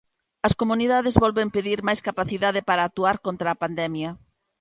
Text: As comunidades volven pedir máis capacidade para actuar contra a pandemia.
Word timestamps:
As 0.47 0.53
comunidades 0.61 1.19
volven 1.23 1.49
pedir 1.55 1.79
máis 1.87 2.03
capacidade 2.07 2.61
para 2.69 2.85
actuar 2.89 3.15
contra 3.25 3.47
a 3.51 3.59
pandemia. 3.63 4.09